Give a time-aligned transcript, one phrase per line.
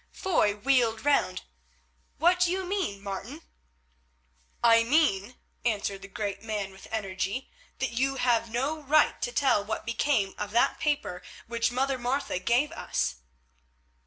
[0.13, 1.43] Foy wheeled round.
[2.17, 3.43] "What do you mean, Martin?"
[4.63, 9.63] "I mean," answered the great man with energy, "that you have no right to tell
[9.63, 13.17] what became of that paper which Mother Martha gave us."